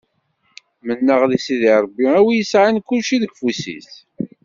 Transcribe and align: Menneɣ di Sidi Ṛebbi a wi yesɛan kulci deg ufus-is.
Menneɣ 0.85 1.21
di 1.29 1.37
Sidi 1.45 1.71
Ṛebbi 1.83 2.05
a 2.17 2.19
wi 2.25 2.33
yesɛan 2.37 2.77
kulci 2.87 3.17
deg 3.21 3.31
ufus-is. 3.33 3.91